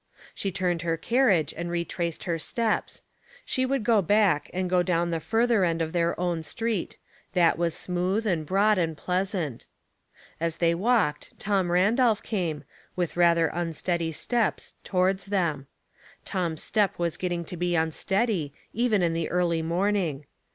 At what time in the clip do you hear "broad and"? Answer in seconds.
8.43-8.97